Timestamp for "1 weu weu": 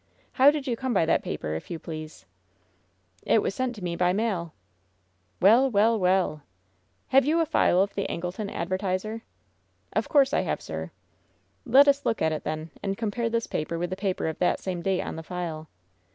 5.43-5.99